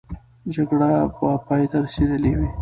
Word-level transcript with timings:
جګړه 0.53 0.91
به 1.21 1.29
پای 1.45 1.63
ته 1.71 1.77
رسېدلې 1.85 2.31
وي. 2.37 2.49